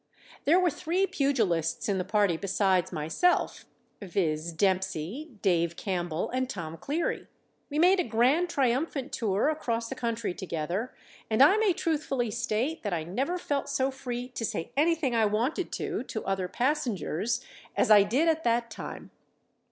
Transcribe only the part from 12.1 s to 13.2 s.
state that I